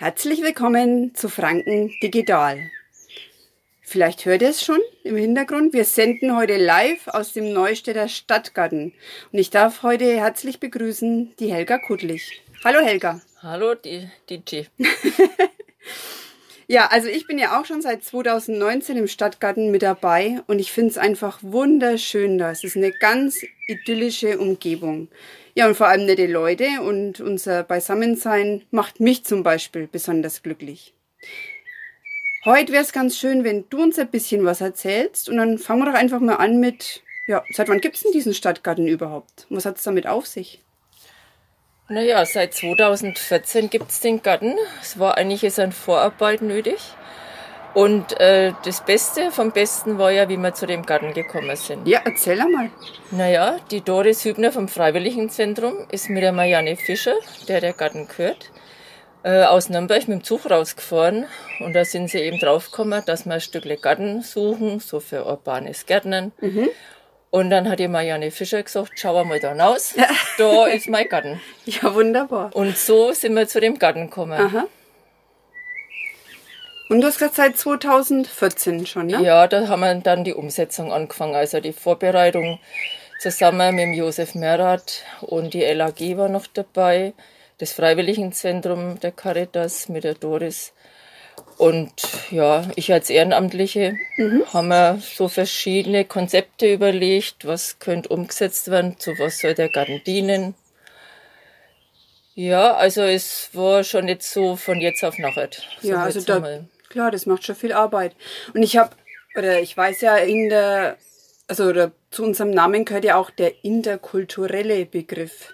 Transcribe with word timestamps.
Herzlich 0.00 0.40
willkommen 0.40 1.14
zu 1.14 1.28
Franken 1.28 1.92
Digital. 2.02 2.70
Vielleicht 3.82 4.24
hört 4.24 4.40
ihr 4.40 4.48
es 4.48 4.64
schon 4.64 4.80
im 5.04 5.14
Hintergrund. 5.14 5.74
Wir 5.74 5.84
senden 5.84 6.34
heute 6.34 6.56
live 6.56 7.06
aus 7.08 7.34
dem 7.34 7.52
Neustädter 7.52 8.08
Stadtgarten. 8.08 8.94
Und 9.30 9.38
ich 9.38 9.50
darf 9.50 9.82
heute 9.82 10.16
herzlich 10.16 10.58
begrüßen 10.58 11.34
die 11.38 11.52
Helga 11.52 11.76
Kuttlich. 11.76 12.40
Hallo 12.64 12.80
Helga. 12.80 13.20
Hallo 13.42 13.74
die 13.74 14.08
DJ. 14.30 14.62
ja, 16.70 16.86
also 16.86 17.08
ich 17.08 17.26
bin 17.26 17.36
ja 17.36 17.58
auch 17.58 17.64
schon 17.64 17.82
seit 17.82 18.04
2019 18.04 18.96
im 18.96 19.08
Stadtgarten 19.08 19.72
mit 19.72 19.82
dabei 19.82 20.40
und 20.46 20.60
ich 20.60 20.70
finde 20.70 20.90
es 20.90 20.98
einfach 20.98 21.40
wunderschön 21.42 22.38
da. 22.38 22.52
Es 22.52 22.62
ist 22.62 22.76
eine 22.76 22.92
ganz 22.92 23.40
idyllische 23.66 24.38
Umgebung. 24.38 25.08
Ja, 25.56 25.66
und 25.66 25.76
vor 25.76 25.88
allem 25.88 26.06
nette 26.06 26.28
Leute 26.28 26.80
und 26.82 27.20
unser 27.20 27.64
Beisammensein 27.64 28.62
macht 28.70 29.00
mich 29.00 29.24
zum 29.24 29.42
Beispiel 29.42 29.88
besonders 29.90 30.44
glücklich. 30.44 30.94
Heute 32.44 32.72
wäre 32.72 32.84
es 32.84 32.92
ganz 32.92 33.18
schön, 33.18 33.42
wenn 33.42 33.64
du 33.68 33.82
uns 33.82 33.98
ein 33.98 34.08
bisschen 34.08 34.44
was 34.44 34.60
erzählst 34.60 35.28
und 35.28 35.38
dann 35.38 35.58
fangen 35.58 35.82
wir 35.82 35.90
doch 35.90 35.98
einfach 35.98 36.20
mal 36.20 36.36
an 36.36 36.60
mit, 36.60 37.02
ja, 37.26 37.42
seit 37.50 37.68
wann 37.68 37.80
gibt 37.80 37.96
es 37.96 38.04
denn 38.04 38.12
diesen 38.12 38.32
Stadtgarten 38.32 38.86
überhaupt? 38.86 39.48
Was 39.50 39.66
hat 39.66 39.78
es 39.78 39.82
damit 39.82 40.06
auf 40.06 40.28
sich? 40.28 40.62
Naja, 41.90 42.24
seit 42.24 42.54
2014 42.54 43.68
gibt 43.68 43.90
es 43.90 43.98
den 43.98 44.22
Garten. 44.22 44.54
Es 44.80 45.00
war 45.00 45.18
eigentlich 45.18 45.42
jetzt 45.42 45.58
ein 45.58 45.72
Vorarbeit 45.72 46.40
nötig. 46.40 46.78
Und 47.74 48.20
äh, 48.20 48.52
das 48.64 48.84
Beste 48.84 49.32
vom 49.32 49.50
Besten 49.50 49.98
war 49.98 50.12
ja, 50.12 50.28
wie 50.28 50.36
wir 50.36 50.54
zu 50.54 50.66
dem 50.66 50.86
Garten 50.86 51.12
gekommen 51.14 51.56
sind. 51.56 51.88
Ja, 51.88 52.02
erzähl 52.04 52.40
einmal. 52.40 52.70
Naja, 53.10 53.58
die 53.72 53.80
Doris 53.80 54.24
Hübner 54.24 54.52
vom 54.52 54.68
Freiwilligenzentrum 54.68 55.88
ist 55.90 56.08
mit 56.10 56.22
der 56.22 56.30
Marianne 56.30 56.76
Fischer, 56.76 57.16
der 57.48 57.60
der 57.60 57.72
Garten 57.72 58.06
gehört, 58.06 58.52
äh, 59.24 59.42
aus 59.42 59.68
Nürnberg 59.68 60.06
mit 60.06 60.20
dem 60.20 60.22
Zug 60.22 60.48
rausgefahren. 60.48 61.26
Und 61.58 61.72
da 61.72 61.84
sind 61.84 62.08
sie 62.08 62.18
eben 62.18 62.38
draufgekommen, 62.38 63.02
dass 63.04 63.26
wir 63.26 63.34
ein 63.34 63.40
Stückle 63.40 63.76
Garten 63.76 64.22
suchen, 64.22 64.78
so 64.78 65.00
für 65.00 65.26
urbanes 65.26 65.86
Gärtnern. 65.86 66.30
Mhm. 66.40 66.68
Und 67.30 67.50
dann 67.50 67.68
hat 67.68 67.78
die 67.78 67.86
Marianne 67.86 68.32
Fischer 68.32 68.62
gesagt, 68.62 68.92
schau 68.96 69.24
mal 69.24 69.38
da 69.38 69.52
raus, 69.52 69.94
da 70.36 70.66
ist 70.66 70.88
mein 70.88 71.08
Garten. 71.08 71.40
Ja, 71.64 71.94
wunderbar. 71.94 72.50
Und 72.54 72.76
so 72.76 73.12
sind 73.12 73.34
wir 73.34 73.46
zu 73.46 73.60
dem 73.60 73.78
Garten 73.78 74.06
gekommen. 74.06 74.32
Aha. 74.32 74.66
Und 76.88 77.02
du 77.02 77.06
hast 77.06 77.18
gesagt, 77.18 77.36
seit 77.36 77.56
2014 77.56 78.84
schon, 78.84 79.06
ne? 79.06 79.22
Ja, 79.22 79.46
da 79.46 79.68
haben 79.68 79.80
wir 79.80 79.94
dann 79.94 80.24
die 80.24 80.34
Umsetzung 80.34 80.92
angefangen, 80.92 81.36
also 81.36 81.60
die 81.60 81.72
Vorbereitung 81.72 82.58
zusammen 83.20 83.76
mit 83.76 83.84
dem 83.84 83.94
Josef 83.94 84.34
Merath 84.34 85.04
und 85.20 85.54
die 85.54 85.62
LAG 85.62 86.00
war 86.16 86.28
noch 86.28 86.48
dabei, 86.48 87.12
das 87.58 87.72
Freiwilligenzentrum 87.74 88.98
der 88.98 89.12
Caritas 89.12 89.88
mit 89.88 90.02
der 90.02 90.14
Doris. 90.14 90.72
Und 91.60 91.92
ja, 92.30 92.64
ich 92.76 92.90
als 92.90 93.10
Ehrenamtliche 93.10 93.98
mhm. 94.16 94.44
haben 94.50 94.68
wir 94.68 94.98
so 95.02 95.28
verschiedene 95.28 96.06
Konzepte 96.06 96.72
überlegt, 96.72 97.46
was 97.46 97.78
könnte 97.78 98.08
umgesetzt 98.08 98.70
werden, 98.70 98.98
zu 98.98 99.10
was 99.18 99.40
soll 99.40 99.52
der 99.52 99.68
Garten 99.68 100.00
dienen. 100.06 100.54
Ja, 102.34 102.72
also 102.76 103.02
es 103.02 103.50
war 103.52 103.84
schon 103.84 104.08
jetzt 104.08 104.32
so 104.32 104.56
von 104.56 104.80
jetzt 104.80 105.04
auf 105.04 105.18
nachher. 105.18 105.50
So 105.82 105.88
ja, 105.88 106.02
also 106.02 106.22
da, 106.22 106.40
mal. 106.40 106.64
Klar, 106.88 107.10
das 107.10 107.26
macht 107.26 107.44
schon 107.44 107.54
viel 107.54 107.74
Arbeit. 107.74 108.16
Und 108.54 108.62
ich 108.62 108.78
habe, 108.78 108.96
oder 109.36 109.60
ich 109.60 109.76
weiß 109.76 110.00
ja, 110.00 110.16
in 110.16 110.48
der, 110.48 110.96
also 111.46 111.64
oder 111.64 111.92
zu 112.10 112.22
unserem 112.24 112.52
Namen 112.52 112.86
gehört 112.86 113.04
ja 113.04 113.16
auch 113.16 113.28
der 113.28 113.62
interkulturelle 113.62 114.86
Begriff. 114.86 115.52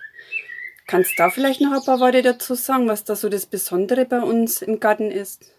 Kannst 0.86 1.10
du 1.10 1.14
da 1.16 1.30
vielleicht 1.30 1.60
noch 1.60 1.72
ein 1.72 1.84
paar 1.84 1.98
Worte 1.98 2.22
dazu 2.22 2.54
sagen, 2.54 2.86
was 2.86 3.02
da 3.02 3.16
so 3.16 3.28
das 3.28 3.46
Besondere 3.46 4.04
bei 4.04 4.20
uns 4.20 4.62
im 4.62 4.78
Garten 4.78 5.10
ist? 5.10 5.50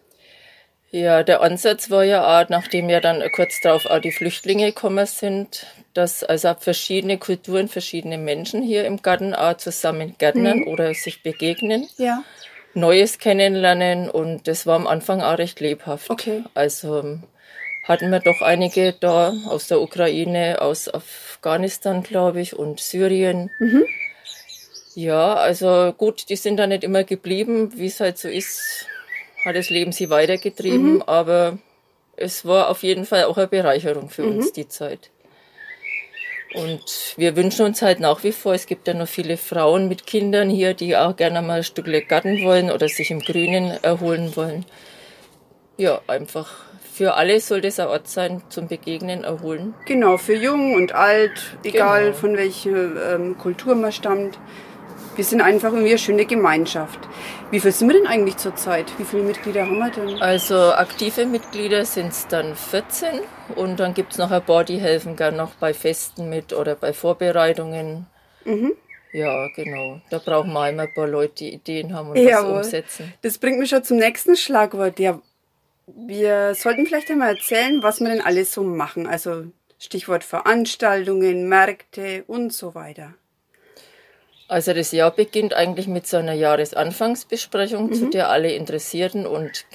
Ja, 0.91 1.23
der 1.23 1.41
Ansatz 1.41 1.89
war 1.89 2.03
ja 2.03 2.41
auch, 2.41 2.47
nachdem 2.49 2.89
ja 2.89 3.01
dann 3.01 3.21
kurz 3.33 3.59
darauf 3.61 3.85
auch 3.85 3.99
die 3.99 4.13
Flüchtlinge 4.13 4.67
gekommen 4.67 5.05
sind, 5.05 5.65
dass 5.93 6.23
also 6.23 6.53
verschiedene 6.57 7.17
Kulturen, 7.17 7.67
verschiedene 7.67 8.17
Menschen 8.17 8.63
hier 8.63 8.85
im 8.85 9.01
Garten 9.01 9.33
auch 9.33 9.57
zusammen 9.57 10.15
gärtnern 10.17 10.59
mhm. 10.59 10.67
oder 10.67 10.93
sich 10.93 11.23
begegnen. 11.23 11.87
Ja. 11.97 12.23
Neues 12.73 13.17
kennenlernen 13.17 14.09
und 14.09 14.47
das 14.47 14.65
war 14.65 14.75
am 14.75 14.87
Anfang 14.87 15.21
auch 15.21 15.39
recht 15.39 15.59
lebhaft. 15.59 16.09
Okay. 16.09 16.43
Also 16.53 17.19
hatten 17.83 18.09
wir 18.11 18.19
doch 18.19 18.41
einige 18.41 18.93
da 18.93 19.33
aus 19.47 19.67
der 19.67 19.81
Ukraine, 19.81 20.61
aus 20.61 20.93
Afghanistan, 20.93 22.03
glaube 22.03 22.39
ich, 22.39 22.55
und 22.55 22.79
Syrien. 22.79 23.49
Mhm. 23.59 23.85
Ja, 24.93 25.35
also 25.35 25.93
gut, 25.97 26.29
die 26.29 26.35
sind 26.35 26.57
da 26.57 26.67
nicht 26.67 26.83
immer 26.83 27.03
geblieben, 27.03 27.71
wie 27.75 27.87
es 27.87 27.99
halt 27.99 28.17
so 28.17 28.27
ist, 28.27 28.87
hat 29.45 29.55
das 29.55 29.69
Leben 29.69 29.91
sie 29.91 30.09
weitergetrieben, 30.09 30.95
mhm. 30.95 31.01
aber 31.03 31.57
es 32.15 32.45
war 32.45 32.69
auf 32.69 32.83
jeden 32.83 33.05
Fall 33.05 33.25
auch 33.25 33.37
eine 33.37 33.47
Bereicherung 33.47 34.09
für 34.09 34.23
mhm. 34.23 34.37
uns, 34.37 34.53
die 34.53 34.67
Zeit. 34.67 35.11
Und 36.53 37.13
wir 37.17 37.35
wünschen 37.35 37.65
uns 37.65 37.81
halt 37.81 37.99
nach 37.99 38.23
wie 38.23 38.31
vor, 38.31 38.53
es 38.53 38.65
gibt 38.65 38.87
ja 38.87 38.93
noch 38.93 39.07
viele 39.07 39.37
Frauen 39.37 39.87
mit 39.89 40.07
Kindern 40.07 40.49
hier, 40.49 40.73
die 40.73 40.95
auch 40.95 41.15
gerne 41.15 41.41
mal 41.41 41.57
ein 41.57 41.63
Stück 41.63 41.87
Garten 42.07 42.43
wollen 42.43 42.71
oder 42.71 42.87
sich 42.87 43.11
im 43.11 43.19
Grünen 43.19 43.71
erholen 43.83 44.35
wollen. 44.35 44.65
Ja, 45.77 46.01
einfach 46.07 46.67
für 46.97 47.13
alle 47.13 47.39
soll 47.39 47.61
das 47.61 47.79
ein 47.79 47.87
Ort 47.87 48.07
sein 48.07 48.41
zum 48.49 48.67
Begegnen, 48.67 49.23
erholen. 49.23 49.75
Genau, 49.85 50.17
für 50.17 50.33
jung 50.33 50.73
und 50.73 50.95
alt, 50.95 51.57
egal 51.63 52.05
genau. 52.05 52.15
von 52.15 52.37
welcher 52.37 53.13
ähm, 53.13 53.37
Kultur 53.37 53.75
man 53.75 53.91
stammt. 53.91 54.39
Wir 55.17 55.23
sind 55.23 55.41
einfach 55.41 55.71
irgendwie 55.71 55.89
eine 55.89 55.97
schöne 55.97 56.25
Gemeinschaft. 56.27 56.99
Wie 57.49 57.59
viel 57.59 57.71
sind 57.71 57.89
wir 57.89 57.95
denn 57.97 58.05
eigentlich 58.05 58.37
zurzeit? 58.37 58.85
Wie 58.99 59.03
viele 59.03 59.23
Mitglieder 59.23 59.63
haben 59.63 59.79
wir 59.79 59.89
denn? 59.89 60.21
Also 60.21 60.55
aktive 60.73 61.25
Mitglieder 61.25 61.85
sind 61.85 62.09
es 62.09 62.27
dann 62.27 62.55
14 62.55 63.21
und 63.55 63.79
dann 63.79 63.95
gibt 63.95 64.11
es 64.11 64.19
noch 64.19 64.29
ein 64.29 64.45
paar, 64.45 64.63
die 64.63 64.77
helfen 64.77 65.15
gern 65.15 65.35
noch 65.35 65.55
bei 65.55 65.73
Festen 65.73 66.29
mit 66.29 66.53
oder 66.53 66.75
bei 66.75 66.93
Vorbereitungen. 66.93 68.05
Mhm. 68.45 68.73
Ja, 69.11 69.47
genau. 69.55 69.99
Da 70.11 70.19
brauchen 70.19 70.53
wir 70.53 70.61
einmal 70.61 70.85
ein 70.85 70.93
paar 70.93 71.07
Leute, 71.07 71.33
die 71.39 71.53
Ideen 71.55 71.95
haben 71.95 72.11
und 72.11 72.17
Jawohl. 72.17 72.57
das 72.57 72.67
umsetzen. 72.67 73.13
Das 73.23 73.39
bringt 73.39 73.57
mich 73.57 73.71
schon 73.71 73.83
zum 73.83 73.97
nächsten 73.97 74.35
Schlagwort. 74.35 74.99
Ja, 74.99 75.19
wir 75.87 76.53
sollten 76.53 76.85
vielleicht 76.85 77.09
einmal 77.09 77.35
erzählen, 77.35 77.81
was 77.81 78.01
wir 78.01 78.09
denn 78.09 78.21
alles 78.21 78.53
so 78.53 78.61
machen. 78.61 79.07
Also 79.07 79.45
Stichwort 79.79 80.23
Veranstaltungen, 80.23 81.49
Märkte 81.49 82.23
und 82.27 82.53
so 82.53 82.75
weiter. 82.75 83.15
Also 84.47 84.73
das 84.73 84.91
Jahr 84.93 85.11
beginnt 85.11 85.53
eigentlich 85.53 85.87
mit 85.87 86.07
so 86.07 86.17
einer 86.17 86.33
Jahresanfangsbesprechung, 86.33 87.87
mhm. 87.87 87.93
zu 87.93 88.09
der 88.09 88.29
alle 88.29 88.51
Interessierten 88.51 89.25
und 89.25 89.65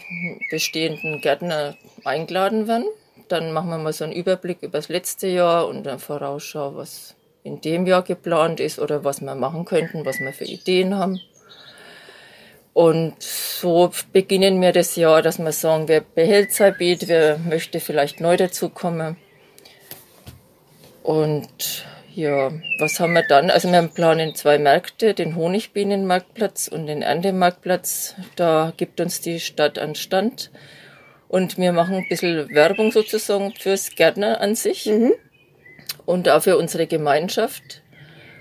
bestehenden 0.51 1.21
Gärtner 1.21 1.77
eingeladen 2.05 2.67
werden. 2.69 2.87
Dann 3.29 3.53
machen 3.53 3.69
wir 3.69 3.79
mal 3.79 3.93
so 3.93 4.05
einen 4.05 4.15
Überblick 4.15 4.63
über 4.63 4.79
das 4.79 4.89
letzte 4.89 5.27
Jahr 5.27 5.69
und 5.69 5.87
eine 5.87 5.99
Vorausschau, 5.99 6.75
was 6.75 7.15
in 7.43 7.61
dem 7.61 7.87
Jahr 7.87 8.03
geplant 8.03 8.61
ist 8.61 8.79
oder 8.79 9.05
was 9.05 9.21
wir 9.21 9.35
machen 9.35 9.65
könnten, 9.65 10.07
was 10.07 10.19
wir 10.21 10.33
für 10.33 10.45
Ideen 10.45 10.97
haben. 10.97 11.21
Und 12.73 13.23
so 13.23 13.91
beginnen 14.13 14.61
wir 14.63 14.73
das 14.73 14.97
Jahr, 14.97 15.21
dass 15.21 15.39
wir 15.39 15.53
sagen, 15.53 15.89
wer 15.89 16.01
behält 16.01 16.53
sein 16.53 16.75
Beet, 16.79 17.09
wer 17.09 17.37
möchte 17.39 17.81
vielleicht 17.81 18.21
neu 18.21 18.39
dazukommen. 18.39 19.17
Und 21.03 21.85
ja, 22.15 22.53
was 22.79 23.01
haben 23.01 23.15
wir 23.15 23.23
dann? 23.27 23.51
Also 23.51 23.71
wir 23.71 23.83
planen 23.89 24.35
zwei 24.35 24.59
Märkte, 24.59 25.15
den 25.15 25.37
Honigbienenmarktplatz 25.37 26.69
und 26.69 26.87
den 26.87 27.03
Erntemarktplatz. 27.03 28.15
Da 28.37 28.73
gibt 28.77 29.01
uns 29.01 29.21
die 29.21 29.41
Stadt 29.41 29.79
einen 29.79 29.95
Stand. 29.95 30.51
Und 31.29 31.57
wir 31.57 31.73
machen 31.73 31.97
ein 31.97 32.09
bisschen 32.09 32.51
Werbung 32.51 32.93
sozusagen 32.93 33.55
fürs 33.59 33.95
Gärtner 33.95 34.41
an 34.41 34.55
sich 34.55 34.87
mhm. 34.87 35.15
und 36.05 36.29
auch 36.29 36.43
für 36.43 36.59
unsere 36.59 36.87
Gemeinschaft. 36.87 37.83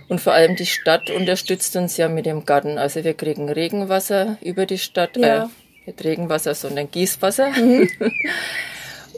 Und 0.10 0.20
vor 0.20 0.34
allem 0.34 0.58
die 0.58 0.66
Stadt 0.66 1.10
unterstützt 1.10 1.78
uns 1.78 1.96
ja 1.96 2.10
mit 2.10 2.26
dem 2.26 2.44
Garten. 2.44 2.78
Also 2.78 3.06
wir 3.06 3.14
kriegen 3.14 3.50
Regenwasser 3.50 4.38
über 4.42 4.66
die 4.66 4.78
Stadt, 4.78 5.16
ja. 5.16 5.46
äh, 5.46 5.48
nicht 5.86 6.04
Regenwasser, 6.04 6.54
sondern 6.54 6.92
Gießwasser. 6.92 7.52
Mhm. 7.52 7.90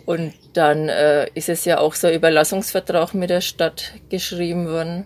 Und 0.05 0.33
dann 0.53 0.89
äh, 0.89 1.27
ist 1.33 1.49
es 1.49 1.65
ja 1.65 1.79
auch 1.79 1.93
so 1.93 2.07
ein 2.07 2.13
Überlassungsvertrag 2.13 3.13
mit 3.13 3.29
der 3.29 3.41
Stadt 3.41 3.93
geschrieben 4.09 4.67
worden. 4.67 5.05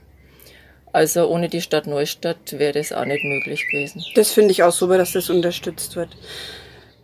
Also 0.91 1.27
ohne 1.27 1.49
die 1.49 1.61
Stadt 1.61 1.85
Neustadt 1.85 2.57
wäre 2.57 2.73
das 2.73 2.91
auch 2.91 3.05
nicht 3.05 3.23
möglich 3.23 3.63
gewesen. 3.69 4.03
Das 4.15 4.31
finde 4.31 4.51
ich 4.51 4.63
auch 4.63 4.71
super, 4.71 4.97
dass 4.97 5.11
das 5.11 5.29
unterstützt 5.29 5.95
wird. 5.95 6.09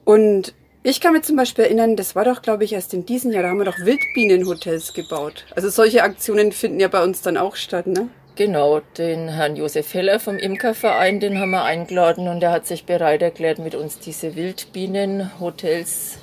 Und 0.05 0.53
ich 0.81 0.99
kann 0.99 1.13
mich 1.13 1.23
zum 1.23 1.35
Beispiel 1.35 1.65
erinnern, 1.65 1.95
das 1.95 2.15
war 2.15 2.25
doch, 2.25 2.41
glaube 2.41 2.63
ich, 2.63 2.73
erst 2.73 2.93
in 2.93 3.05
diesem 3.05 3.31
Jahr, 3.31 3.43
da 3.43 3.49
haben 3.49 3.59
wir 3.59 3.65
doch 3.65 3.79
Wildbienenhotels 3.79 4.93
gebaut. 4.93 5.45
Also 5.55 5.69
solche 5.69 6.03
Aktionen 6.03 6.51
finden 6.51 6.79
ja 6.79 6.87
bei 6.87 7.03
uns 7.03 7.21
dann 7.21 7.37
auch 7.37 7.55
statt, 7.55 7.87
ne? 7.87 8.09
Genau, 8.35 8.81
den 8.97 9.29
Herrn 9.29 9.55
Josef 9.55 9.93
Heller 9.93 10.19
vom 10.19 10.37
Imkerverein, 10.37 11.19
den 11.19 11.39
haben 11.39 11.51
wir 11.51 11.63
eingeladen 11.63 12.27
und 12.27 12.39
der 12.39 12.51
hat 12.51 12.65
sich 12.65 12.85
bereit 12.85 13.21
erklärt, 13.21 13.59
mit 13.59 13.75
uns 13.75 13.99
diese 13.99 14.35
Wildbienenhotels 14.35 16.17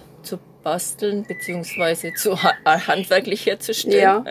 basteln 0.63 1.25
bzw. 1.25 2.15
zu 2.15 2.43
handwerklich 2.43 3.47
herzustellen. 3.47 4.01
Ja. 4.01 4.25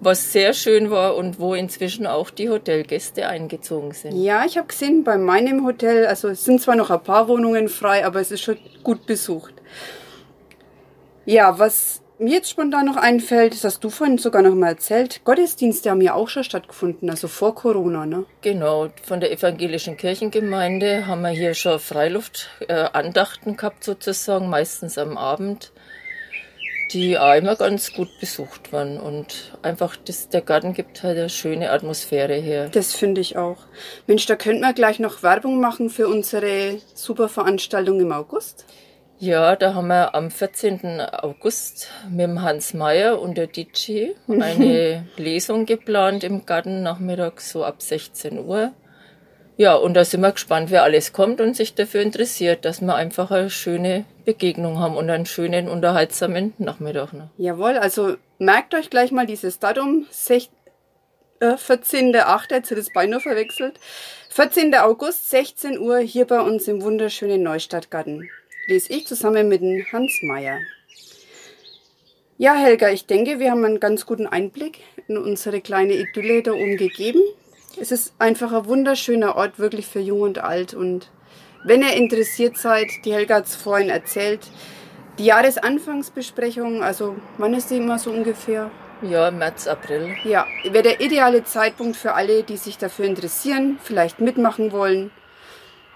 was 0.00 0.32
sehr 0.32 0.54
schön 0.54 0.90
war 0.90 1.14
und 1.14 1.38
wo 1.38 1.54
inzwischen 1.54 2.06
auch 2.06 2.30
die 2.30 2.48
Hotelgäste 2.48 3.28
eingezogen 3.28 3.92
sind. 3.92 4.16
Ja, 4.22 4.44
ich 4.46 4.56
habe 4.56 4.68
gesehen, 4.68 5.04
bei 5.04 5.18
meinem 5.18 5.66
Hotel, 5.66 6.06
also 6.06 6.28
es 6.28 6.44
sind 6.44 6.60
zwar 6.62 6.74
noch 6.74 6.90
ein 6.90 7.02
paar 7.02 7.28
Wohnungen 7.28 7.68
frei, 7.68 8.06
aber 8.06 8.20
es 8.20 8.30
ist 8.30 8.40
schon 8.40 8.56
gut 8.82 9.04
besucht. 9.04 9.52
Ja, 11.26 11.58
was 11.58 11.99
mir 12.20 12.34
jetzt 12.34 12.50
spontan 12.50 12.86
noch 12.86 12.96
einfällt, 12.96 13.54
das 13.54 13.64
hast 13.64 13.82
du 13.82 13.90
vorhin 13.90 14.18
sogar 14.18 14.42
noch 14.42 14.54
mal 14.54 14.68
erzählt, 14.68 15.22
Gottesdienste 15.24 15.90
haben 15.90 16.00
ja 16.00 16.14
auch 16.14 16.28
schon 16.28 16.44
stattgefunden, 16.44 17.08
also 17.10 17.28
vor 17.28 17.54
Corona, 17.54 18.06
ne? 18.06 18.24
Genau, 18.42 18.88
von 19.02 19.20
der 19.20 19.32
evangelischen 19.32 19.96
Kirchengemeinde 19.96 21.06
haben 21.06 21.22
wir 21.22 21.30
hier 21.30 21.54
schon 21.54 21.78
Freiluftandachten 21.78 23.52
äh, 23.52 23.56
gehabt 23.56 23.84
sozusagen, 23.84 24.48
meistens 24.48 24.98
am 24.98 25.16
Abend, 25.16 25.72
die 26.92 27.18
auch 27.18 27.34
immer 27.34 27.56
ganz 27.56 27.92
gut 27.92 28.08
besucht 28.20 28.72
waren 28.72 28.98
und 28.98 29.56
einfach 29.62 29.96
das, 29.96 30.28
der 30.28 30.42
Garten 30.42 30.74
gibt 30.74 31.02
halt 31.02 31.18
eine 31.18 31.28
schöne 31.28 31.70
Atmosphäre 31.70 32.34
her. 32.34 32.68
Das 32.70 32.94
finde 32.94 33.20
ich 33.20 33.36
auch. 33.36 33.58
Mensch, 34.06 34.26
da 34.26 34.36
könnten 34.36 34.62
wir 34.62 34.72
gleich 34.72 34.98
noch 34.98 35.22
Werbung 35.22 35.60
machen 35.60 35.88
für 35.88 36.08
unsere 36.08 36.78
super 36.94 37.28
Veranstaltung 37.28 38.00
im 38.00 38.12
August. 38.12 38.66
Ja, 39.22 39.54
da 39.54 39.74
haben 39.74 39.88
wir 39.88 40.14
am 40.14 40.30
14. 40.30 40.98
August 40.98 41.88
mit 42.08 42.20
dem 42.20 42.40
Hans 42.40 42.72
Meyer 42.72 43.20
und 43.20 43.36
der 43.36 43.48
DJ 43.48 44.12
eine 44.28 45.06
Lesung 45.18 45.66
geplant 45.66 46.24
im 46.24 46.46
Garten 46.46 46.82
Nachmittag 46.82 47.42
so 47.42 47.62
ab 47.62 47.82
16 47.82 48.38
Uhr. 48.38 48.72
Ja, 49.58 49.74
und 49.74 49.92
da 49.92 50.06
sind 50.06 50.22
wir 50.22 50.32
gespannt, 50.32 50.70
wer 50.70 50.84
alles 50.84 51.12
kommt 51.12 51.42
und 51.42 51.54
sich 51.54 51.74
dafür 51.74 52.00
interessiert, 52.00 52.64
dass 52.64 52.80
wir 52.80 52.94
einfach 52.94 53.30
eine 53.30 53.50
schöne 53.50 54.06
Begegnung 54.24 54.78
haben 54.78 54.96
und 54.96 55.10
einen 55.10 55.26
schönen, 55.26 55.68
unterhaltsamen 55.68 56.54
Nachmittag. 56.56 57.12
Ne? 57.12 57.28
Jawohl, 57.36 57.76
also 57.76 58.16
merkt 58.38 58.74
euch 58.74 58.88
gleich 58.88 59.12
mal 59.12 59.26
dieses 59.26 59.58
Datum, 59.58 60.06
14.8., 60.10 60.48
äh, 61.42 62.54
jetzt 62.54 62.70
hat 62.70 62.78
das 62.78 62.90
beinahe 62.94 63.20
verwechselt. 63.20 63.78
14. 64.30 64.74
August, 64.76 65.28
16 65.28 65.78
Uhr, 65.78 65.98
hier 65.98 66.26
bei 66.26 66.40
uns 66.40 66.66
im 66.68 66.80
wunderschönen 66.80 67.42
Neustadtgarten 67.42 68.30
lese 68.70 68.92
ich 68.92 69.06
zusammen 69.06 69.48
mit 69.48 69.62
Hans 69.92 70.20
Meyer. 70.22 70.58
Ja, 72.38 72.54
Helga, 72.54 72.88
ich 72.88 73.04
denke, 73.04 73.38
wir 73.38 73.50
haben 73.50 73.64
einen 73.64 73.80
ganz 73.80 74.06
guten 74.06 74.26
Einblick 74.26 74.78
in 75.08 75.18
unsere 75.18 75.60
kleine 75.60 75.94
Idylle 75.94 76.42
da 76.42 76.52
oben 76.52 76.76
gegeben. 76.76 77.20
Es 77.78 77.90
ist 77.90 78.14
einfach 78.18 78.52
ein 78.52 78.66
wunderschöner 78.66 79.36
Ort, 79.36 79.58
wirklich 79.58 79.86
für 79.86 80.00
Jung 80.00 80.20
und 80.20 80.38
Alt. 80.38 80.72
Und 80.72 81.10
wenn 81.64 81.82
ihr 81.82 81.94
interessiert 81.94 82.56
seid, 82.56 82.88
die 83.04 83.12
Helga 83.12 83.36
hat 83.36 83.46
es 83.46 83.56
vorhin 83.56 83.90
erzählt, 83.90 84.40
die 85.18 85.26
Jahresanfangsbesprechung, 85.26 86.82
also 86.82 87.16
wann 87.36 87.52
ist 87.52 87.70
die 87.70 87.76
immer 87.76 87.98
so 87.98 88.10
ungefähr? 88.10 88.70
Ja, 89.02 89.30
März, 89.30 89.66
April. 89.66 90.14
Ja, 90.24 90.46
wäre 90.62 90.84
der 90.84 91.00
ideale 91.00 91.42
Zeitpunkt 91.42 91.96
für 91.96 92.14
alle, 92.14 92.44
die 92.44 92.56
sich 92.56 92.78
dafür 92.78 93.04
interessieren, 93.04 93.78
vielleicht 93.82 94.20
mitmachen 94.20 94.72
wollen. 94.72 95.10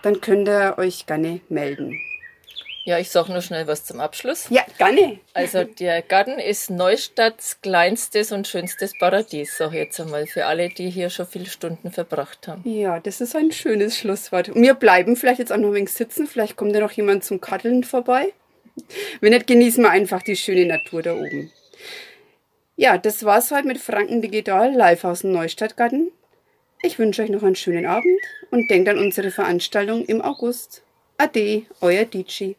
Dann 0.03 0.21
könnt 0.21 0.49
ihr 0.49 0.75
euch 0.76 1.06
gerne 1.06 1.41
melden. 1.49 2.00
Ja, 2.86 2.98
ich 2.98 3.10
sage 3.10 3.32
nur 3.32 3.40
schnell 3.40 3.66
was 3.66 3.86
zum 3.86 3.98
Abschluss. 3.98 4.46
Ja, 4.50 4.62
gerne. 4.76 5.19
Also 5.32 5.64
der 5.64 6.02
Garten 6.02 6.38
ist 6.38 6.69
Neustadts 6.69 7.62
kleinstes 7.62 8.31
und 8.31 8.46
schönstes 8.46 8.92
Paradies, 8.98 9.56
sage 9.56 9.76
ich 9.76 9.84
jetzt 9.84 10.00
einmal, 10.00 10.26
für 10.26 10.44
alle, 10.44 10.69
die 10.69 10.90
hier 10.90 11.08
schon 11.08 11.26
viele 11.26 11.46
Stunden 11.46 11.90
verbracht 11.90 12.46
haben. 12.46 12.62
Ja, 12.70 13.00
das 13.00 13.22
ist 13.22 13.34
ein 13.34 13.52
schönes 13.52 13.96
Schlusswort. 13.96 14.50
Und 14.50 14.60
wir 14.60 14.75
bleiben 14.75 15.16
vielleicht 15.16 15.38
jetzt 15.38 15.50
auch 15.50 15.56
noch 15.56 15.69
ein 15.69 15.75
wenig 15.75 15.92
sitzen, 15.92 16.26
vielleicht 16.26 16.56
kommt 16.56 16.75
ja 16.75 16.81
noch 16.81 16.92
jemand 16.92 17.25
zum 17.25 17.40
Kaddeln 17.40 17.84
vorbei. 17.84 18.34
Wenn 19.22 19.32
nicht, 19.32 19.46
genießen 19.46 19.82
wir 19.82 19.90
einfach 19.90 20.22
die 20.22 20.37
schöne 20.37 20.66
Natur 20.66 21.00
da 21.00 21.14
oben. 21.14 21.50
Ja, 22.76 22.98
das 22.98 23.25
war's 23.25 23.50
heute 23.50 23.66
mit 23.66 23.78
Franken 23.78 24.20
Digital 24.20 24.75
live 24.75 25.04
aus 25.04 25.20
dem 25.20 25.32
Neustadtgarten. 25.32 26.10
Ich 26.82 26.98
wünsche 26.98 27.22
euch 27.22 27.30
noch 27.30 27.44
einen 27.44 27.54
schönen 27.54 27.87
Abend 27.87 28.20
und 28.50 28.69
denkt 28.69 28.90
an 28.90 28.98
unsere 28.98 29.30
Veranstaltung 29.30 30.04
im 30.04 30.20
August. 30.20 30.82
Ade, 31.16 31.62
euer 31.80 32.04
DJ. 32.04 32.54